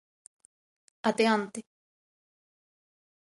Até 1.09 1.23
onte. 1.35 1.59